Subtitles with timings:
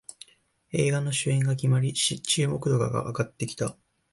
[0.71, 3.77] 映画の主演が決まり注目度が上がってきた